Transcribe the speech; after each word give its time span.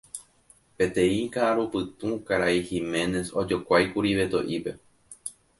Peteĩ 0.79 1.19
ka'arupytũ 1.35 2.09
Karai 2.31 2.57
Giménez 2.71 3.33
ojokuáikuri 3.43 4.15
Beto'ípe. 4.17 4.79